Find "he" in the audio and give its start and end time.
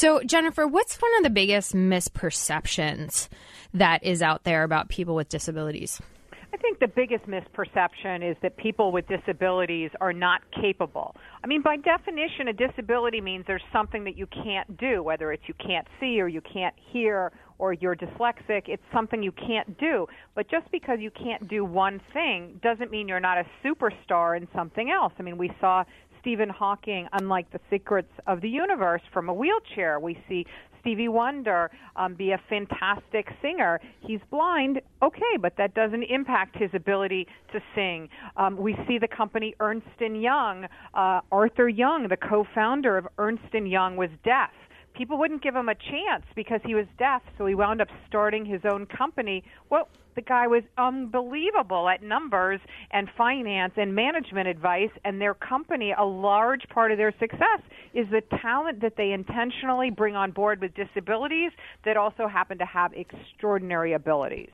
46.62-46.74, 47.46-47.54